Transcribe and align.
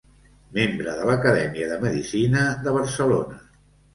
Membre 0.53 0.93
de 0.99 1.03
l'Acadèmia 1.09 1.67
de 1.73 1.77
Medicina 1.85 2.45
de 2.65 2.73
Barcelona. 2.79 3.37